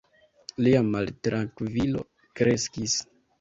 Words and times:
Lia 0.67 0.79
maltrankvilo 0.87 2.03
kreskis. 2.41 2.99